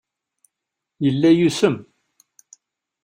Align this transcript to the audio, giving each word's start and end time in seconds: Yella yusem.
Yella 1.05 1.29
yusem. 1.39 1.75